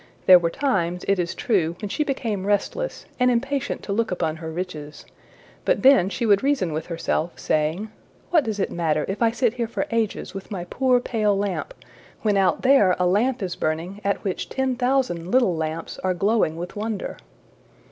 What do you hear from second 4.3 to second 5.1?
her riches,